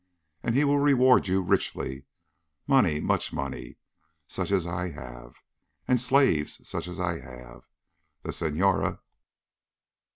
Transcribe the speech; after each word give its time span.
And 0.41 0.55
he 0.55 0.63
will 0.63 0.79
reward 0.79 1.27
you 1.27 1.43
richly. 1.43 2.05
Money, 2.65 2.99
much 2.99 3.31
money, 3.31 3.77
such 4.27 4.49
as 4.51 4.65
I 4.65 4.89
have. 4.89 5.35
And 5.87 6.01
slaves 6.01 6.67
such 6.67 6.87
as 6.87 6.99
I 6.99 7.19
have. 7.19 7.67
The 8.23 8.33
Senhora...." 8.33 8.97